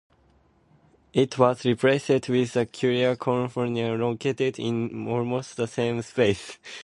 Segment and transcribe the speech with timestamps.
[1.13, 6.57] It was replaced with the Curia Cornelia, located in almost the same space.